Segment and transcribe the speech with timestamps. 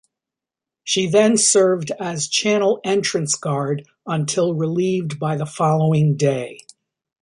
[0.83, 6.61] She then served as channel entrance guard until relieved by the following day.